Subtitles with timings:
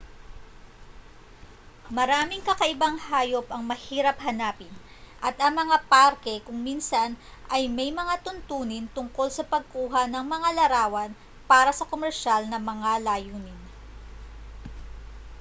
[1.97, 4.73] maraming kakaibang hayop ang mahirap hanapin
[5.27, 7.09] at ang mga parke kung minsan
[7.55, 11.11] ay may mga tuntunin tungkol sa pagkuha ng mga larawan
[11.51, 13.61] para sa komersyal ng mga layunin